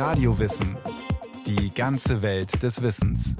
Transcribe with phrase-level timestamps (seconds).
[0.00, 0.78] Radiowissen.
[1.46, 3.36] Die ganze Welt des Wissens.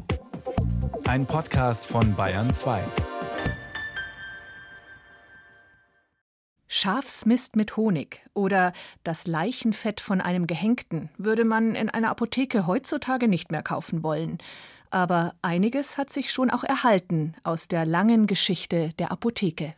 [1.08, 2.84] Ein Podcast von Bayern 2.
[6.68, 8.74] Schafsmist mit Honig oder
[9.04, 14.36] das Leichenfett von einem Gehängten würde man in einer Apotheke heutzutage nicht mehr kaufen wollen.
[14.90, 19.72] Aber einiges hat sich schon auch erhalten aus der langen Geschichte der Apotheke.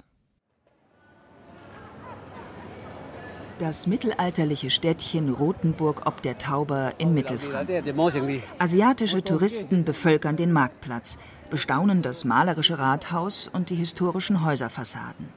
[3.62, 8.42] Das mittelalterliche Städtchen Rothenburg ob der Tauber in Mittelfranken.
[8.58, 11.16] Asiatische Touristen bevölkern den Marktplatz,
[11.48, 15.28] bestaunen das malerische Rathaus und die historischen Häuserfassaden.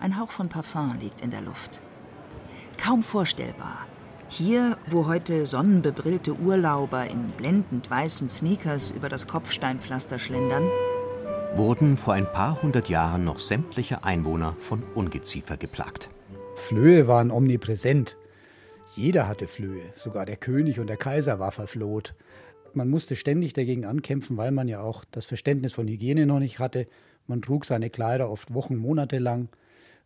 [0.00, 1.80] Ein Hauch von Parfum liegt in der Luft.
[2.76, 3.86] Kaum vorstellbar.
[4.28, 10.68] Hier, wo heute sonnenbebrillte Urlauber in blendend weißen Sneakers über das Kopfsteinpflaster schlendern,
[11.54, 16.10] wurden vor ein paar hundert Jahren noch sämtliche Einwohner von Ungeziefer geplagt.
[16.62, 18.16] Flöhe waren omnipräsent.
[18.94, 22.14] Jeder hatte Flöhe, sogar der König und der Kaiser war verfloht.
[22.72, 26.60] Man musste ständig dagegen ankämpfen, weil man ja auch das Verständnis von Hygiene noch nicht
[26.60, 26.86] hatte.
[27.26, 29.48] Man trug seine Kleider oft Wochen, Monate lang,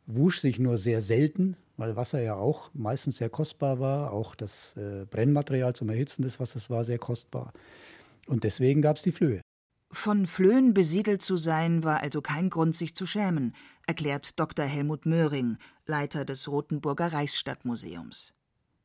[0.07, 4.13] wusch sich nur sehr selten, weil Wasser ja auch meistens sehr kostbar war.
[4.13, 7.53] Auch das äh, Brennmaterial zum Erhitzen des Wassers war sehr kostbar.
[8.27, 9.43] Und deswegen gab es die Flöhe.
[9.97, 13.55] Von Flöhen besiedelt zu sein, war also kein Grund, sich zu schämen,
[13.89, 14.65] erklärt Dr.
[14.65, 18.35] Helmut Möhring, Leiter des Rothenburger Reichsstadtmuseums.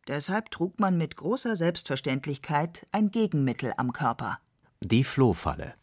[0.07, 4.39] Deshalb trug man mit großer Selbstverständlichkeit ein Gegenmittel am Körper.
[4.79, 5.73] Die Flohfalle.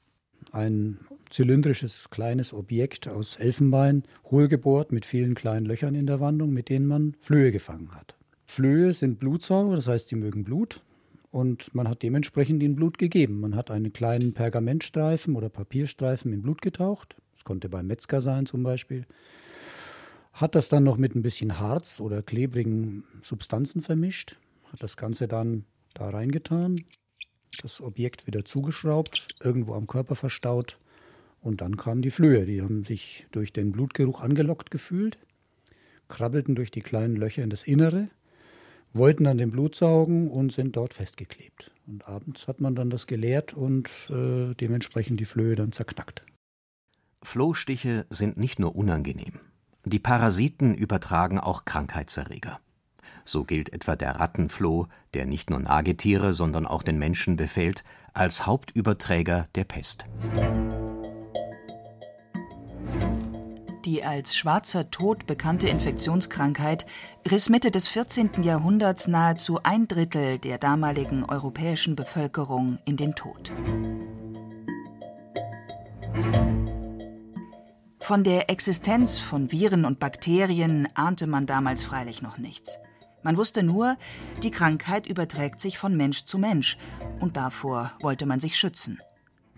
[0.51, 0.99] Ein
[1.31, 6.87] zylindrisches kleines Objekt aus Elfenbein, hohlgebohrt mit vielen kleinen Löchern in der Wandung, mit denen
[6.87, 8.17] man Flöhe gefangen hat.
[8.47, 10.83] Flöhe sind Blutsauger, das heißt, sie mögen Blut
[11.31, 13.41] und man hat dementsprechend ihnen Blut gegeben.
[13.41, 17.17] Man hat einen kleinen Pergamentstreifen oder Papierstreifen in Blut getaucht.
[17.33, 19.07] Das konnte beim Metzger sein zum Beispiel.
[20.33, 24.37] Hat das dann noch mit ein bisschen Harz oder klebrigen Substanzen vermischt.
[24.73, 26.81] Hat das Ganze dann da reingetan.
[27.61, 30.79] Das Objekt wieder zugeschraubt, irgendwo am Körper verstaut.
[31.41, 32.47] Und dann kamen die Flöhe.
[32.47, 35.19] Die haben sich durch den Blutgeruch angelockt gefühlt,
[36.09, 38.09] krabbelten durch die kleinen Löcher in das Innere
[38.93, 41.71] wollten dann den Blut saugen und sind dort festgeklebt.
[41.87, 46.25] Und abends hat man dann das geleert und äh, dementsprechend die Flöhe dann zerknackt.
[47.23, 49.41] Flohstiche sind nicht nur unangenehm.
[49.85, 52.61] Die Parasiten übertragen auch Krankheitserreger.
[53.25, 57.85] So gilt etwa der Rattenfloh, der nicht nur Nagetiere, sondern auch den Menschen befällt,
[58.15, 60.07] als Hauptüberträger der Pest.
[63.89, 66.85] Die als schwarzer Tod bekannte Infektionskrankheit
[67.31, 68.43] riss Mitte des 14.
[68.43, 73.51] Jahrhunderts nahezu ein Drittel der damaligen europäischen Bevölkerung in den Tod.
[77.99, 82.77] Von der Existenz von Viren und Bakterien ahnte man damals freilich noch nichts.
[83.23, 83.97] Man wusste nur,
[84.43, 86.77] die Krankheit überträgt sich von Mensch zu Mensch
[87.21, 89.01] und davor wollte man sich schützen.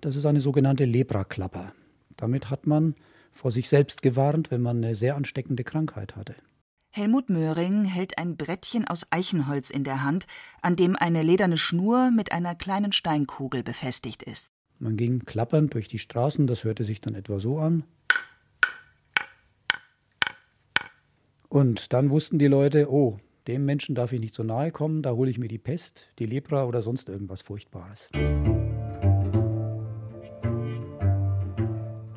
[0.01, 1.73] Das ist eine sogenannte Lepraklapper.
[2.17, 2.95] Damit hat man
[3.33, 6.35] vor sich selbst gewarnt, wenn man eine sehr ansteckende Krankheit hatte.
[6.93, 10.27] Helmut Möhring hält ein Brettchen aus Eichenholz in der Hand,
[10.61, 14.51] an dem eine lederne Schnur mit einer kleinen Steinkugel befestigt ist.
[14.81, 17.85] Man ging klappernd durch die Straßen, das hörte sich dann etwa so an.
[21.49, 25.13] Und dann wussten die Leute, oh, dem Menschen darf ich nicht so nahe kommen, da
[25.13, 28.09] hole ich mir die Pest, die Lepra oder sonst irgendwas Furchtbares.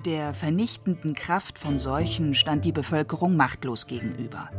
[0.05, 4.49] Der vernichtenden Kraft von Seuchen stand die Bevölkerung machtlos gegenüber.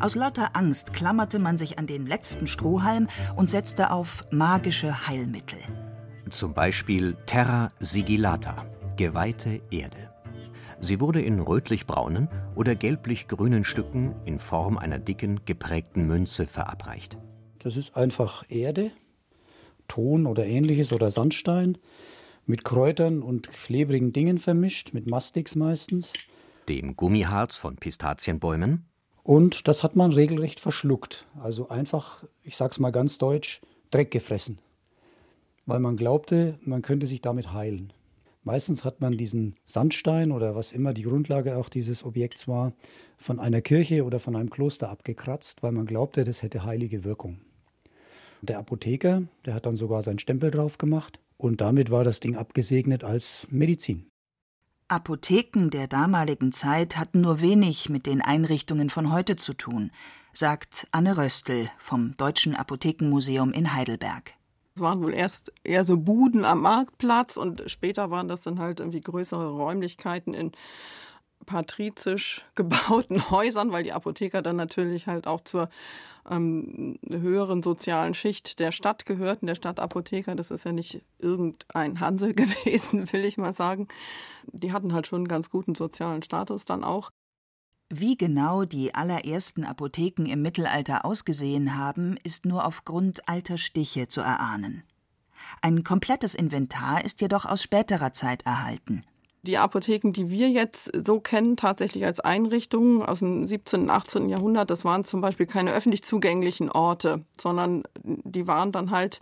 [0.00, 3.06] Aus lauter Angst klammerte man sich an den letzten Strohhalm
[3.36, 5.60] und setzte auf magische Heilmittel.
[6.28, 10.12] Zum Beispiel Terra Sigillata, geweihte Erde.
[10.80, 17.16] Sie wurde in rötlich-braunen oder gelblich-grünen Stücken in Form einer dicken, geprägten Münze verabreicht.
[17.60, 18.90] Das ist einfach Erde,
[19.86, 21.78] Ton oder ähnliches oder Sandstein
[22.50, 26.12] mit Kräutern und klebrigen Dingen vermischt, mit Mastix meistens.
[26.68, 28.84] Dem Gummiharz von Pistazienbäumen.
[29.22, 31.26] Und das hat man regelrecht verschluckt.
[31.40, 33.60] Also einfach, ich sag's mal ganz deutsch,
[33.92, 34.58] Dreck gefressen.
[35.64, 37.92] Weil man glaubte, man könnte sich damit heilen.
[38.42, 42.72] Meistens hat man diesen Sandstein oder was immer die Grundlage auch dieses Objekts war,
[43.16, 47.42] von einer Kirche oder von einem Kloster abgekratzt, weil man glaubte, das hätte heilige Wirkung.
[48.42, 52.36] Der Apotheker, der hat dann sogar seinen Stempel drauf gemacht und damit war das Ding
[52.36, 54.10] abgesegnet als Medizin.
[54.88, 59.92] Apotheken der damaligen Zeit hatten nur wenig mit den Einrichtungen von heute zu tun,
[60.32, 64.34] sagt Anne Röstl vom Deutschen Apothekenmuseum in Heidelberg.
[64.74, 68.80] Es waren wohl erst eher so Buden am Marktplatz und später waren das dann halt
[68.80, 70.52] irgendwie größere Räumlichkeiten in
[71.46, 75.68] patrizisch gebauten Häusern, weil die Apotheker dann natürlich halt auch zur
[76.28, 80.34] ähm, höheren sozialen Schicht der Stadt gehörten, der Stadtapotheker.
[80.34, 83.88] Das ist ja nicht irgendein Hansel gewesen, will ich mal sagen.
[84.52, 87.10] Die hatten halt schon einen ganz guten sozialen Status dann auch.
[87.92, 94.20] Wie genau die allerersten Apotheken im Mittelalter ausgesehen haben, ist nur aufgrund alter Stiche zu
[94.20, 94.84] erahnen.
[95.60, 99.04] Ein komplettes Inventar ist jedoch aus späterer Zeit erhalten.
[99.42, 103.82] Die Apotheken, die wir jetzt so kennen, tatsächlich als Einrichtungen aus dem 17.
[103.82, 104.28] und 18.
[104.28, 109.20] Jahrhundert, das waren zum Beispiel keine öffentlich zugänglichen Orte, sondern die waren dann halt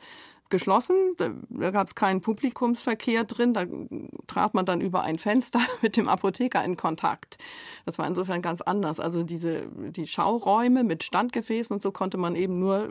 [0.50, 0.97] geschlossen.
[1.17, 3.55] Da gab es keinen Publikumsverkehr drin.
[3.55, 3.67] Da
[4.26, 7.38] trat man dann über ein Fenster mit dem Apotheker in Kontakt.
[7.85, 9.00] Das war insofern ganz anders.
[9.00, 12.91] Also diese, die Schauräume mit Standgefäßen und so konnte man eben nur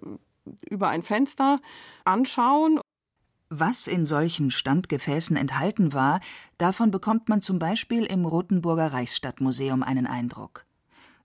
[0.69, 1.59] über ein Fenster
[2.05, 2.79] anschauen.
[3.49, 6.19] Was in solchen Standgefäßen enthalten war,
[6.57, 10.65] davon bekommt man zum Beispiel im Rothenburger Reichsstadtmuseum einen Eindruck.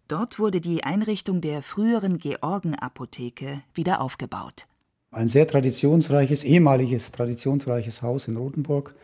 [0.07, 4.69] Dort wurde die Einrichtung der früheren Georgenapotheke wieder aufgebaut.
[5.11, 8.95] Ein sehr traditionsreiches, ehemaliges traditionsreiches Haus in Rothenburg,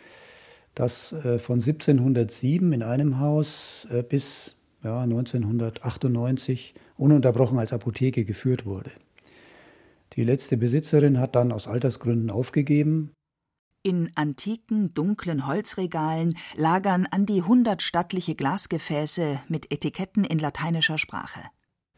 [0.77, 4.55] das äh, von 1707 in einem Haus äh, bis
[4.85, 8.93] ja, 1998 ununterbrochen als Apotheke geführt wurde.
[10.19, 13.13] Die letzte Besitzerin hat dann aus Altersgründen aufgegeben.
[13.85, 21.39] In antiken, dunklen Holzregalen lagern an die hundert stattliche Glasgefäße mit Etiketten in lateinischer Sprache.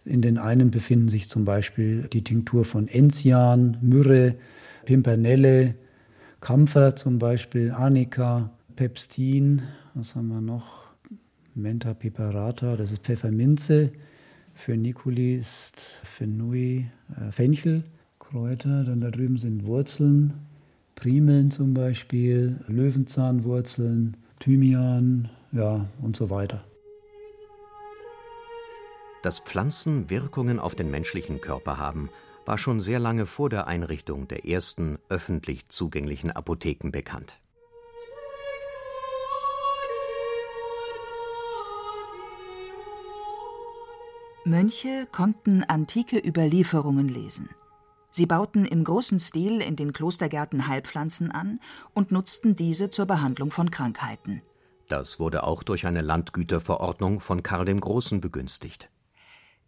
[0.05, 4.37] In den einen befinden sich zum Beispiel die Tinktur von Enzian, Myrrhe,
[4.84, 5.76] Pimpernelle,
[6.43, 9.62] Kampfer zum Beispiel, Arnika, Pepstin,
[9.94, 10.90] was haben wir noch?
[11.55, 13.93] Menta piperata, das ist Pfefferminze.
[14.52, 16.84] Für Nicoli ist Fenui,
[17.19, 17.82] äh, Fenchel.
[18.30, 18.84] Kräuter.
[18.84, 20.34] Dann da drüben sind Wurzeln,
[20.94, 26.64] Primeln zum Beispiel, Löwenzahnwurzeln, Thymian, ja und so weiter.
[29.22, 32.08] Dass Pflanzen Wirkungen auf den menschlichen Körper haben,
[32.46, 37.38] war schon sehr lange vor der Einrichtung der ersten öffentlich zugänglichen Apotheken bekannt.
[44.46, 47.50] Mönche konnten antike Überlieferungen lesen.
[48.10, 51.60] Sie bauten im großen Stil in den Klostergärten Heilpflanzen an
[51.94, 54.42] und nutzten diese zur Behandlung von Krankheiten.
[54.88, 58.90] Das wurde auch durch eine Landgüterverordnung von Karl dem Großen begünstigt.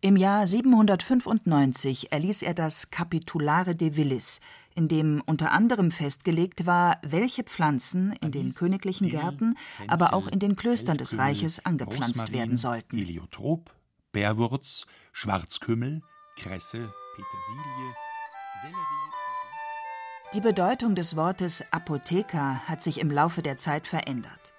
[0.00, 4.40] Im Jahr 795 erließ er das Capitulare de Villis,
[4.74, 9.54] in dem unter anderem festgelegt war, welche Pflanzen in den königlichen Gärten,
[9.86, 12.98] aber auch in den Klöstern des Reiches angepflanzt werden sollten.
[12.98, 13.72] Heliotrop,
[14.10, 16.02] Bärwurz, Schwarzkümmel,
[16.34, 17.94] Kresse, Petersilie,
[20.34, 24.54] die Bedeutung des Wortes Apotheker hat sich im Laufe der Zeit verändert.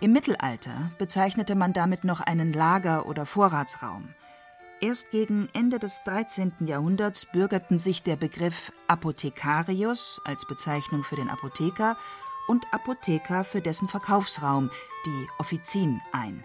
[0.00, 4.08] Im Mittelalter bezeichnete man damit noch einen Lager- oder Vorratsraum.
[4.80, 6.52] Erst gegen Ende des 13.
[6.60, 11.98] Jahrhunderts bürgerten sich der Begriff Apothekarius als Bezeichnung für den Apotheker
[12.48, 14.70] und Apotheker für dessen Verkaufsraum,
[15.04, 16.44] die Offizin, ein.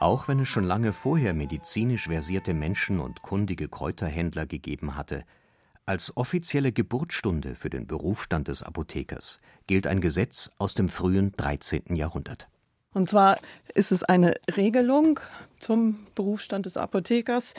[0.00, 5.24] Auch wenn es schon lange vorher medizinisch versierte Menschen und kundige Kräuterhändler gegeben hatte,
[5.92, 11.96] als offizielle Geburtsstunde für den Berufsstand des Apothekers gilt ein Gesetz aus dem frühen 13.
[11.96, 12.48] Jahrhundert.
[12.94, 13.36] Und zwar
[13.74, 15.20] ist es eine Regelung
[15.58, 17.52] zum Berufsstand des Apothekers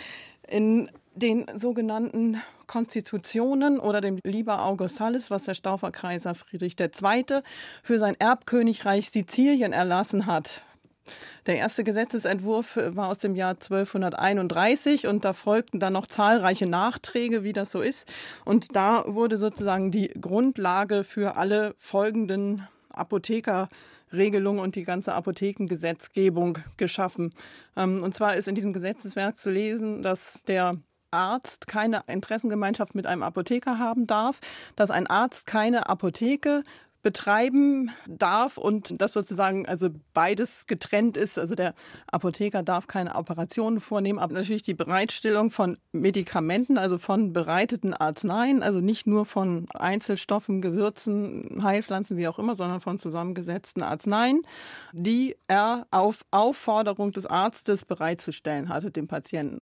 [0.48, 7.42] in den sogenannten Konstitutionen oder dem Liber Augustalis, was der Staufer Kaiser Friedrich II.
[7.84, 10.64] für sein Erbkönigreich Sizilien erlassen hat.
[11.46, 17.44] Der erste Gesetzesentwurf war aus dem Jahr 1231 und da folgten dann noch zahlreiche Nachträge,
[17.44, 18.12] wie das so ist.
[18.46, 27.34] Und da wurde sozusagen die Grundlage für alle folgenden Apothekerregelungen und die ganze Apothekengesetzgebung geschaffen.
[27.76, 30.78] Ähm, und zwar ist in diesem Gesetzeswerk zu lesen, dass der
[31.12, 34.40] Arzt keine Interessengemeinschaft mit einem Apotheker haben darf,
[34.76, 36.64] dass ein Arzt keine Apotheke
[37.04, 41.38] betreiben darf und das sozusagen also beides getrennt ist.
[41.38, 41.76] Also der
[42.08, 48.64] Apotheker darf keine Operationen vornehmen, aber natürlich die Bereitstellung von Medikamenten, also von bereiteten Arzneien,
[48.64, 54.42] also nicht nur von Einzelstoffen, Gewürzen, Heilpflanzen, wie auch immer, sondern von zusammengesetzten Arzneien,
[54.94, 59.60] die er auf Aufforderung des Arztes bereitzustellen hatte, dem Patienten.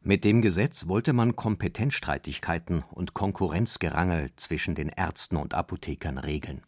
[0.00, 6.62] Mit dem Gesetz wollte man Kompetenzstreitigkeiten und Konkurrenzgerangel zwischen den Ärzten und Apothekern regeln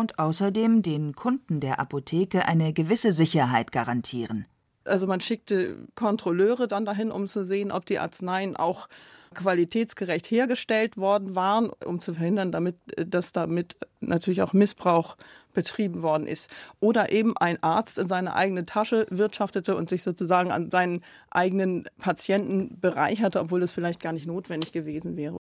[0.00, 4.46] und außerdem den Kunden der Apotheke eine gewisse Sicherheit garantieren.
[4.84, 8.88] Also man schickte Kontrolleure dann dahin, um zu sehen, ob die Arzneien auch
[9.34, 15.16] qualitätsgerecht hergestellt worden waren, um zu verhindern, damit, dass damit natürlich auch Missbrauch
[15.52, 16.50] betrieben worden ist.
[16.80, 21.84] Oder eben ein Arzt in seine eigene Tasche wirtschaftete und sich sozusagen an seinen eigenen
[21.98, 25.36] Patienten bereicherte, obwohl es vielleicht gar nicht notwendig gewesen wäre.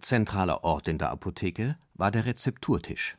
[0.00, 3.16] Zentraler Ort in der Apotheke war der Rezepturtisch.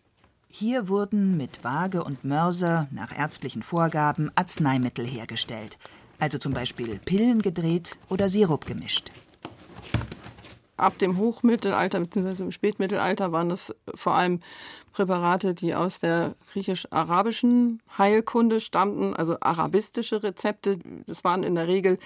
[0.49, 5.77] Hier wurden mit Waage und Mörser nach ärztlichen Vorgaben Arzneimittel hergestellt,
[6.19, 9.11] also zum Beispiel Pillen gedreht oder Sirup gemischt
[10.77, 12.43] ab dem Hochmittelalter bzw.
[12.43, 14.39] im Spätmittelalter waren das vor allem
[14.93, 20.79] Präparate, die aus der griechisch-arabischen Heilkunde stammten, also arabistische Rezepte.
[21.05, 21.99] Das waren in der Regel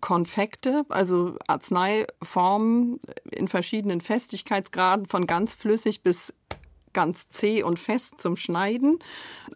[0.00, 2.98] Konfekte, also Arzneiformen
[3.30, 6.34] in verschiedenen Festigkeitsgraden von ganz flüssig bis
[6.94, 8.98] ganz zäh und fest zum Schneiden,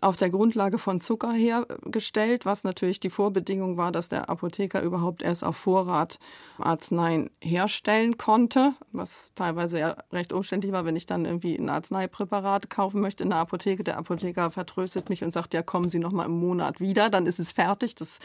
[0.01, 5.23] auf der Grundlage von Zucker hergestellt, was natürlich die Vorbedingung war, dass der Apotheker überhaupt
[5.23, 6.19] erst auf Vorrat
[6.59, 12.69] Arzneien herstellen konnte, was teilweise ja recht umständlich war, wenn ich dann irgendwie ein Arzneipräparat
[12.69, 13.85] kaufen möchte in der Apotheke.
[13.85, 17.27] Der Apotheker vertröstet mich und sagt, ja, kommen Sie noch mal im Monat wieder, dann
[17.27, 17.95] ist es fertig.
[17.95, 18.19] Das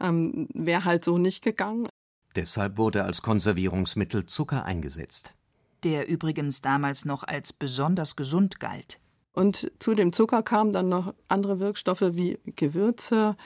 [0.00, 1.86] ähm, wäre halt so nicht gegangen.
[2.34, 5.35] Deshalb wurde als Konservierungsmittel Zucker eingesetzt
[5.84, 8.98] der übrigens damals noch als besonders gesund galt.
[9.32, 13.36] Und zu dem Zucker kamen dann noch andere Wirkstoffe wie Gewürze,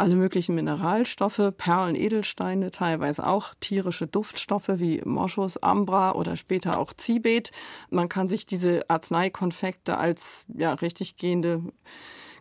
[0.00, 6.94] alle möglichen Mineralstoffe, Perlen, Edelsteine, teilweise auch tierische Duftstoffe wie Moschus, Ambra oder später auch
[6.94, 7.52] Zibet.
[7.90, 11.62] Man kann sich diese Arzneikonfekte als ja, richtig gehende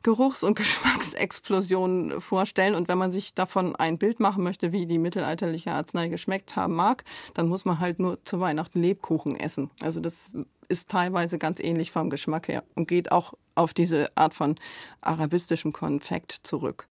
[0.04, 2.76] Geruchs- und Geschmacksexplosionen vorstellen.
[2.76, 6.76] Und wenn man sich davon ein Bild machen möchte, wie die mittelalterliche Arznei geschmeckt haben
[6.76, 7.04] mag,
[7.34, 9.70] dann muss man halt nur zu Weihnachten Lebkuchen essen.
[9.82, 10.32] Also das
[10.68, 14.56] ist teilweise ganz ähnlich vom Geschmack her und geht auch auf diese Art von
[15.02, 16.88] arabistischem Konfekt zurück.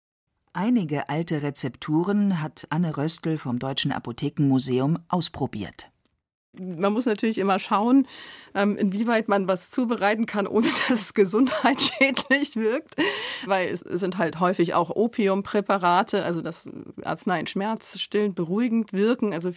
[0.53, 5.92] Einige alte Rezepturen hat Anne Röstl vom Deutschen Apothekenmuseum ausprobiert
[6.59, 8.07] man muss natürlich immer schauen,
[8.53, 12.95] ähm, inwieweit man was zubereiten kann, ohne dass es gesundheitsschädlich wirkt.
[13.45, 16.69] Weil es sind halt häufig auch Opiumpräparate, also dass
[17.03, 19.33] Arzneien schmerzstillend, beruhigend wirken.
[19.33, 19.51] Also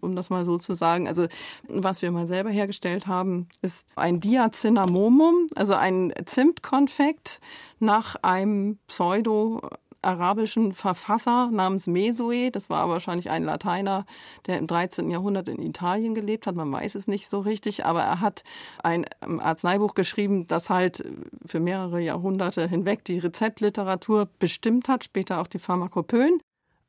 [0.00, 1.08] um das mal so zu sagen.
[1.08, 1.26] Also
[1.68, 7.40] was wir mal selber hergestellt haben, ist ein Diacinnamomum, also ein Zimtkonfekt
[7.80, 9.60] nach einem Pseudo
[10.02, 12.50] arabischen Verfasser namens Mesue.
[12.50, 14.06] Das war wahrscheinlich ein Lateiner,
[14.46, 15.10] der im 13.
[15.10, 16.54] Jahrhundert in Italien gelebt hat.
[16.54, 18.42] Man weiß es nicht so richtig, aber er hat
[18.82, 21.04] ein ähm, Arzneibuch geschrieben, das halt
[21.44, 26.40] für mehrere Jahrhunderte hinweg die Rezeptliteratur bestimmt hat, später auch die Pharmakopoeien.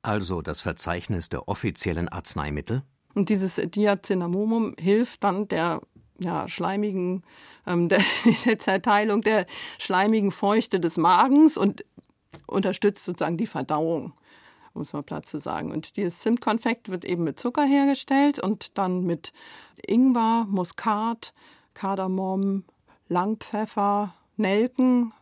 [0.02, 2.84] Also das Verzeichnis der offiziellen Arzneimittel?
[3.14, 5.82] Und dieses Diacinamomum hilft dann der
[6.24, 7.24] ja, schleimigen,
[7.68, 8.02] ähm, der,
[8.46, 9.46] der Zerteilung der
[9.80, 11.84] schleimigen Feuchte des Magens und
[12.52, 14.14] unterstützt sozusagen die Verdauung,
[14.74, 15.72] um es mal platt zu sagen.
[15.72, 19.34] Und dieses Zimtkonfekt wird eben mit Zucker hergestellt und dann mit
[19.86, 21.34] Ingwer, Muskat,
[21.74, 22.64] Kardamom,
[23.08, 25.14] Langpfeffer, Nelken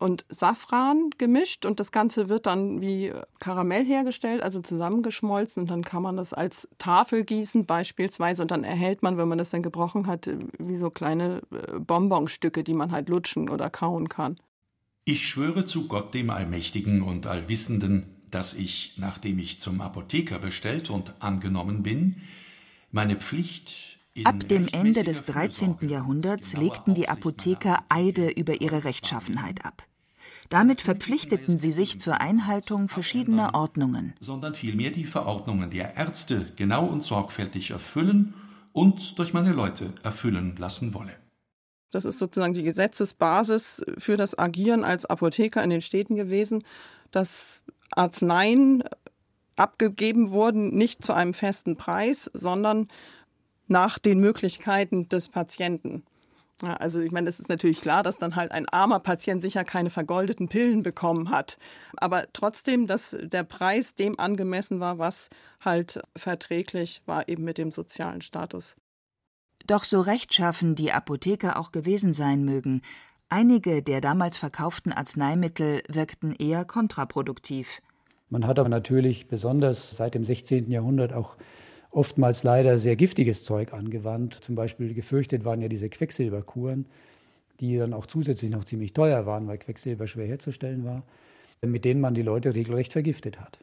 [0.00, 5.84] und Safran gemischt und das Ganze wird dann wie Karamell hergestellt, also zusammengeschmolzen und dann
[5.84, 9.62] kann man das als Tafel gießen beispielsweise und dann erhält man, wenn man das dann
[9.62, 14.36] gebrochen hat, wie so kleine äh, Bonbonstücke, die man halt lutschen oder kauen kann.
[15.10, 20.88] Ich schwöre zu Gott dem Allmächtigen und Allwissenden, dass ich, nachdem ich zum Apotheker bestellt
[20.88, 22.22] und angenommen bin,
[22.92, 25.88] meine Pflicht Ab dem Ende des 13.
[25.88, 29.82] Jahrhunderts legten die Apotheker Eide über ihre Rechtschaffenheit ab.
[30.48, 34.14] Damit verpflichteten sie sich zur Einhaltung verschiedener Ordnungen.
[34.20, 38.34] Sondern vielmehr die Verordnungen der Ärzte genau und sorgfältig erfüllen
[38.72, 41.16] und durch meine Leute erfüllen lassen wolle.
[41.90, 46.64] Das ist sozusagen die Gesetzesbasis für das Agieren als Apotheker in den Städten gewesen,
[47.10, 48.84] dass Arzneien
[49.56, 52.88] abgegeben wurden, nicht zu einem festen Preis, sondern
[53.66, 56.04] nach den Möglichkeiten des Patienten.
[56.62, 59.64] Ja, also ich meine, es ist natürlich klar, dass dann halt ein armer Patient sicher
[59.64, 61.58] keine vergoldeten Pillen bekommen hat.
[61.96, 65.30] Aber trotzdem, dass der Preis dem angemessen war, was
[65.64, 68.76] halt verträglich war eben mit dem sozialen Status.
[69.66, 72.82] Doch so rechtschaffen die Apotheker auch gewesen sein mögen,
[73.28, 77.80] einige der damals verkauften Arzneimittel wirkten eher kontraproduktiv.
[78.28, 80.70] Man hat aber natürlich besonders seit dem 16.
[80.70, 81.36] Jahrhundert auch
[81.90, 84.34] oftmals leider sehr giftiges Zeug angewandt.
[84.34, 86.86] Zum Beispiel gefürchtet waren ja diese Quecksilberkuren,
[87.58, 91.02] die dann auch zusätzlich noch ziemlich teuer waren, weil Quecksilber schwer herzustellen war,
[91.62, 93.58] mit denen man die Leute regelrecht vergiftet hat.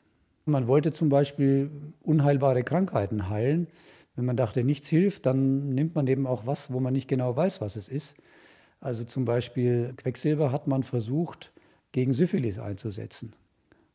[0.46, 1.70] Man wollte zum Beispiel
[2.04, 3.68] unheilbare Krankheiten heilen
[4.18, 7.36] wenn man dachte, nichts hilft, dann nimmt man eben auch was, wo man nicht genau
[7.36, 8.16] weiß, was es ist.
[8.82, 11.54] Also zum Beispiel Quecksilber hat man versucht,
[11.92, 13.34] gegen Syphilis einzusetzen.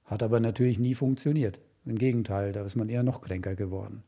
[0.04, 1.60] Hat aber natürlich nie funktioniert.
[1.84, 4.04] Im Gegenteil, da ist man eher noch kränker geworden.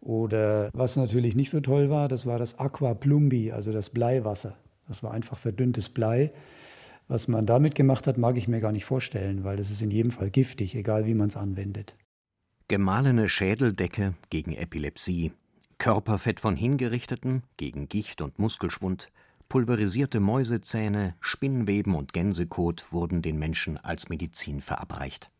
[0.00, 4.56] Oder was natürlich nicht so toll war, das war das Aqua Plumbi, also das Bleiwasser.
[4.86, 6.32] Das war einfach verdünntes Blei.
[7.08, 9.90] Was man damit gemacht hat, mag ich mir gar nicht vorstellen, weil es ist in
[9.90, 11.96] jedem Fall giftig, egal wie man es anwendet.
[12.68, 15.30] Gemahlene Schädeldecke gegen Epilepsie,
[15.78, 19.12] Körperfett von Hingerichteten gegen Gicht und Muskelschwund,
[19.48, 25.30] pulverisierte Mäusezähne, Spinnweben und Gänsekot wurden den Menschen als Medizin verabreicht.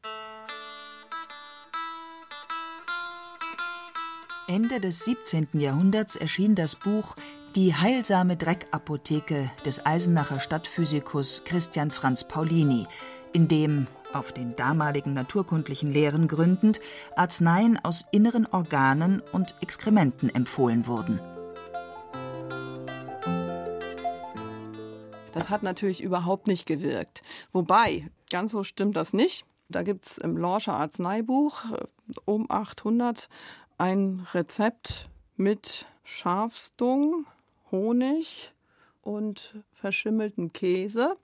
[4.46, 5.48] Ende des 17.
[5.54, 7.16] Jahrhunderts erschien das Buch
[7.56, 12.86] Die heilsame Dreckapotheke des Eisenacher Stadtphysikus Christian Franz Paulini,
[13.32, 16.80] in dem, auf den damaligen naturkundlichen Lehren gründend,
[17.16, 21.20] Arzneien aus inneren Organen und Exkrementen empfohlen wurden.
[25.32, 27.22] Das hat natürlich überhaupt nicht gewirkt.
[27.52, 29.44] Wobei, ganz so stimmt das nicht.
[29.68, 31.84] Da gibt es im Lorscher Arzneibuch äh,
[32.24, 33.28] um 800
[33.78, 37.26] ein Rezept mit Schafsdung,
[37.70, 38.52] Honig
[39.02, 41.16] und verschimmelten Käse.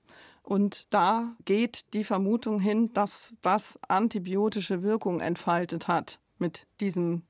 [0.42, 7.22] Und da geht die Vermutung hin, dass das antibiotische Wirkung entfaltet hat mit diesem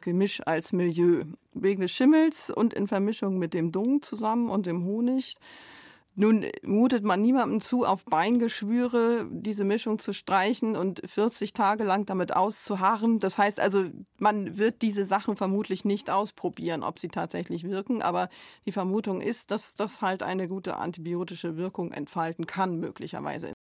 [0.00, 1.24] Gemisch als Milieu.
[1.54, 5.36] Wegen des Schimmels und in Vermischung mit dem Dung zusammen und dem Honig
[6.14, 12.04] nun mutet man niemandem zu, auf Beingeschwüre diese Mischung zu streichen und 40 Tage lang
[12.04, 13.18] damit auszuharren.
[13.18, 13.86] Das heißt also,
[14.18, 18.02] man wird diese Sachen vermutlich nicht ausprobieren, ob sie tatsächlich wirken.
[18.02, 18.28] Aber
[18.66, 23.52] die Vermutung ist, dass das halt eine gute antibiotische Wirkung entfalten kann, möglicherweise.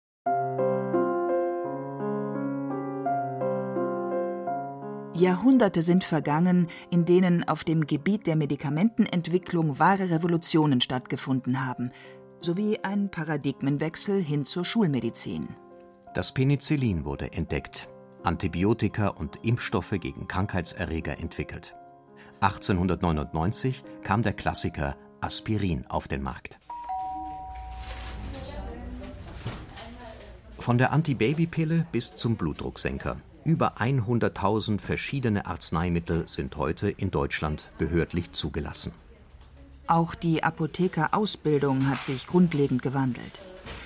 [5.13, 11.91] Jahrhunderte sind vergangen, in denen auf dem Gebiet der Medikamentenentwicklung wahre Revolutionen stattgefunden haben
[12.41, 15.50] sowie ein Paradigmenwechsel hin zur Schulmedizin.
[16.13, 17.88] Das Penicillin wurde entdeckt,
[18.24, 21.75] Antibiotika und Impfstoffe gegen Krankheitserreger entwickelt.
[22.41, 26.60] 1899 kam der Klassiker Aspirin auf den Markt.
[30.57, 33.17] Von der Antibabypille bis zum Blutdrucksenker.
[33.43, 38.93] Über 100.000 verschiedene Arzneimittel sind heute in Deutschland behördlich zugelassen.
[39.88, 43.41] Auch die Apothekerausbildung hat sich grundlegend gewandelt.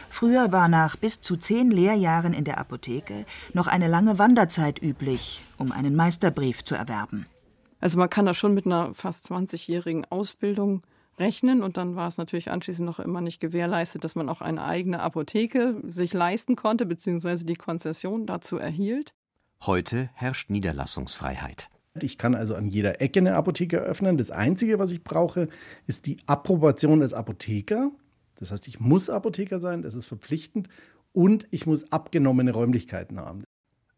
[0.09, 5.43] Früher war nach bis zu zehn Lehrjahren in der Apotheke noch eine lange Wanderzeit üblich,
[5.57, 7.25] um einen Meisterbrief zu erwerben.
[7.81, 10.83] Also man kann da schon mit einer fast 20-jährigen Ausbildung
[11.19, 14.63] rechnen und dann war es natürlich anschließend noch immer nicht gewährleistet, dass man auch eine
[14.63, 19.13] eigene Apotheke sich leisten konnte, beziehungsweise die Konzession dazu erhielt.
[19.65, 21.69] Heute herrscht Niederlassungsfreiheit.
[22.01, 24.17] Ich kann also an jeder Ecke eine Apotheke eröffnen.
[24.17, 25.47] Das Einzige, was ich brauche,
[25.87, 27.91] ist die Approbation des Apotheker.
[28.37, 30.67] Das heißt, ich muss Apotheker sein, das ist verpflichtend.
[31.13, 33.45] Und ich muss abgenommene Räumlichkeiten haben.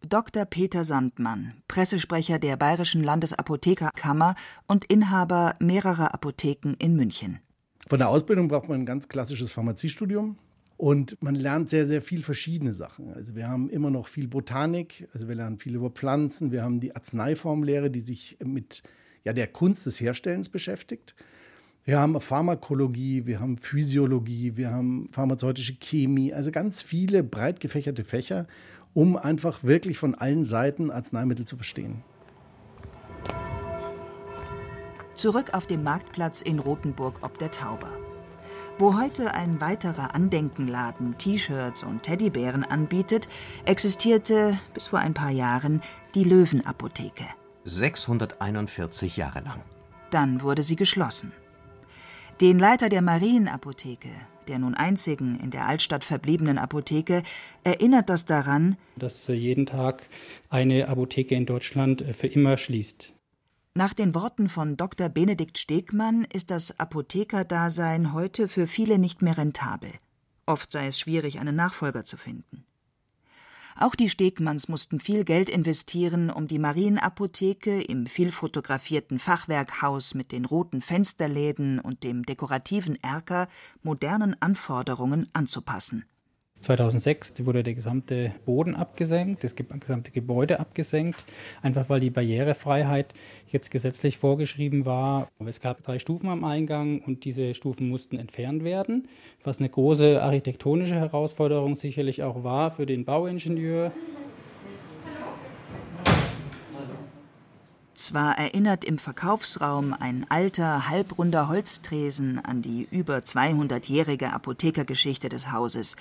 [0.07, 0.45] Dr.
[0.45, 4.35] Peter Sandmann, Pressesprecher der Bayerischen Landesapothekerkammer
[4.67, 7.39] und Inhaber mehrerer Apotheken in München.
[7.87, 10.37] Von der Ausbildung braucht man ein ganz klassisches Pharmaziestudium.
[10.77, 13.11] Und man lernt sehr, sehr viel verschiedene Sachen.
[13.11, 16.79] Also wir haben immer noch viel Botanik, also wir lernen viel über Pflanzen, wir haben
[16.79, 18.83] die Arzneiformlehre, die sich mit
[19.23, 21.15] ja, der Kunst des Herstellens beschäftigt.
[21.83, 28.03] Wir haben Pharmakologie, wir haben Physiologie, wir haben pharmazeutische Chemie, also ganz viele breit gefächerte
[28.03, 28.45] Fächer,
[28.93, 32.03] um einfach wirklich von allen Seiten Arzneimittel zu verstehen.
[35.15, 38.06] Zurück auf dem Marktplatz in Rothenburg ob der Tauber.
[38.79, 43.27] Wo heute ein weiterer Andenkenladen T-Shirts und Teddybären anbietet,
[43.65, 45.81] existierte bis vor ein paar Jahren
[46.13, 47.25] die Löwenapotheke.
[47.63, 49.63] 641 Jahre lang.
[50.11, 51.31] Dann wurde sie geschlossen.
[52.39, 54.11] Den Leiter der Marienapotheke,
[54.47, 57.23] der nun einzigen in der Altstadt verbliebenen Apotheke,
[57.63, 60.03] erinnert das daran, dass jeden Tag
[60.51, 63.16] eine Apotheke in Deutschland für immer schließt.
[63.77, 65.07] Nach den Worten von Dr.
[65.07, 69.91] Benedikt Stegmann ist das Apothekerdasein heute für viele nicht mehr rentabel.
[70.47, 72.65] Oft sei es schwierig, einen Nachfolger zu finden.
[73.75, 80.31] Auch die Stegmanns mussten viel Geld investieren, um die Marienapotheke im viel fotografierten Fachwerkhaus mit
[80.31, 83.47] den roten Fensterläden und dem dekorativen Erker
[83.83, 86.03] modernen Anforderungen anzupassen
[86.61, 91.23] 2006 wurde der gesamte Boden abgesenkt, das gesamte Gebäude abgesenkt,
[91.61, 93.13] einfach weil die Barrierefreiheit
[93.51, 95.29] jetzt gesetzlich vorgeschrieben war.
[95.45, 99.07] Es gab drei Stufen am Eingang und diese Stufen mussten entfernt werden,
[99.43, 103.91] was eine große architektonische Herausforderung sicherlich auch war für den Bauingenieur.
[107.93, 115.95] Zwar erinnert im Verkaufsraum ein alter, halbrunder Holztresen an die über 200-jährige Apothekergeschichte des Hauses.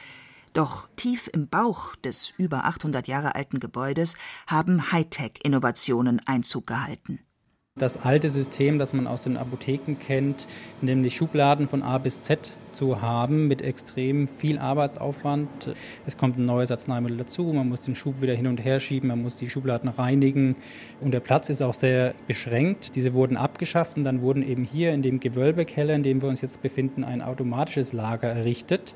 [0.56, 4.16] Doch tief im Bauch des über 800 Jahre alten Gebäudes
[4.46, 7.18] haben Hightech-Innovationen Einzug gehalten.
[7.78, 10.46] Das alte System, das man aus den Apotheken kennt,
[10.80, 15.74] nämlich Schubladen von A bis Z zu haben mit extrem viel Arbeitsaufwand.
[16.06, 19.08] Es kommt ein neues Arzneimittel dazu, man muss den Schub wieder hin und her schieben,
[19.08, 20.56] man muss die Schubladen reinigen
[21.02, 22.96] und der Platz ist auch sehr beschränkt.
[22.96, 26.40] Diese wurden abgeschafft und dann wurden eben hier in dem Gewölbekeller, in dem wir uns
[26.40, 28.94] jetzt befinden, ein automatisches Lager errichtet,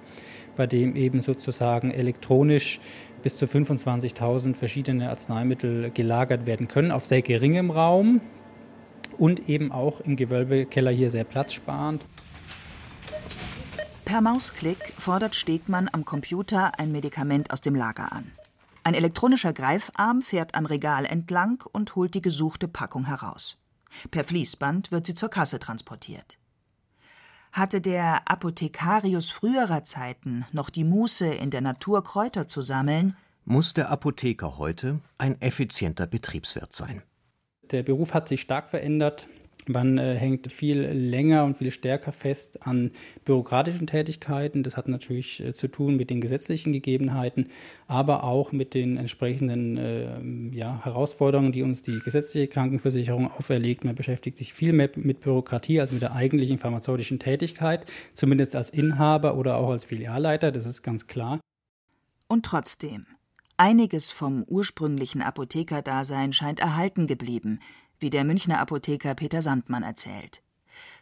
[0.61, 2.81] bei dem eben sozusagen elektronisch
[3.23, 8.20] bis zu 25.000 verschiedene Arzneimittel gelagert werden können auf sehr geringem Raum
[9.16, 12.05] und eben auch im Gewölbekeller hier sehr platzsparend.
[14.05, 18.31] Per Mausklick fordert Stegmann am Computer ein Medikament aus dem Lager an.
[18.85, 23.57] Ein elektronischer Greifarm fährt am Regal entlang und holt die gesuchte Packung heraus.
[24.11, 26.37] Per Fließband wird sie zur Kasse transportiert.
[27.52, 33.74] Hatte der Apothekarius früherer Zeiten noch die Muße, in der Natur Kräuter zu sammeln, muss
[33.74, 37.02] der Apotheker heute ein effizienter Betriebswirt sein.
[37.70, 39.28] Der Beruf hat sich stark verändert.
[39.68, 42.90] Man äh, hängt viel länger und viel stärker fest an
[43.25, 44.62] bürokratischen Tätigkeiten.
[44.62, 47.46] Das hat natürlich äh, zu tun mit den gesetzlichen Gegebenheiten,
[47.87, 53.85] aber auch mit den entsprechenden äh, ja, Herausforderungen, die uns die gesetzliche Krankenversicherung auferlegt.
[53.85, 58.70] Man beschäftigt sich viel mehr mit Bürokratie als mit der eigentlichen pharmazeutischen Tätigkeit, zumindest als
[58.70, 61.40] Inhaber oder auch als Filialleiter, das ist ganz klar.
[62.29, 63.07] Und trotzdem,
[63.61, 67.61] Einiges vom ursprünglichen Apothekerdasein scheint erhalten geblieben,
[68.00, 70.42] wie der Münchner Apotheker Peter Sandmann erzählt.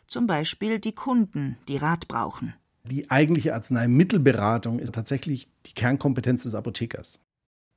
[0.06, 2.54] Zum Beispiel die Kunden, die Rat brauchen.
[2.84, 7.20] Die eigentliche Arzneimittelberatung ist tatsächlich die Kernkompetenz des Apothekers.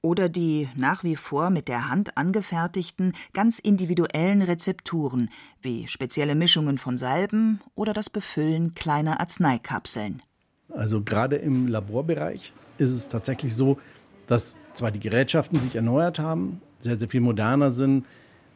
[0.04, 5.30] Oder die nach wie vor mit der Hand angefertigten, ganz individuellen Rezepturen,
[5.62, 10.24] wie spezielle Mischungen von Salben oder das Befüllen kleiner Arzneikapseln.
[10.70, 13.78] Also gerade im Laborbereich ist es tatsächlich so,
[14.26, 18.06] dass zwar die Gerätschaften sich erneuert haben, sehr, sehr viel moderner sind,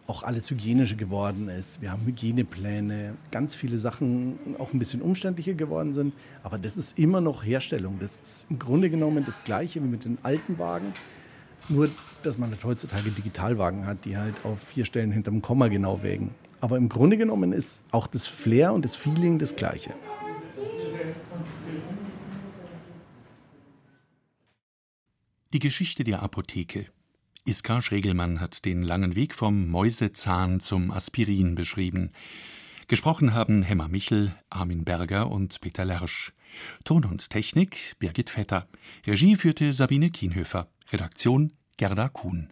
[0.08, 1.82] auch alles hygienischer geworden ist.
[1.82, 6.14] Wir haben Hygienepläne, ganz viele Sachen auch ein bisschen umständlicher geworden sind.
[6.44, 7.98] Aber das ist immer noch Herstellung.
[8.00, 10.94] Das ist im Grunde genommen das Gleiche wie mit den alten Wagen.
[11.70, 11.90] Nur,
[12.22, 16.36] dass man halt heutzutage Digitalwagen hat, die halt auf vier Stellen hinterm Komma genau wägen.
[16.62, 19.94] Aber im Grunde genommen ist auch das Flair und das Feeling das Gleiche.
[25.54, 26.88] Die Geschichte der Apotheke.
[27.48, 32.12] Iska Schregelmann hat den langen Weg vom Mäusezahn zum Aspirin beschrieben.
[32.88, 36.34] Gesprochen haben Hemmer Michel, Armin Berger und Peter Lersch.
[36.86, 38.68] Ton und Technik Birgit Vetter.
[39.06, 40.72] Regie führte Sabine Kienhöfer.
[40.92, 42.52] Redaktion Gerda Kuhn.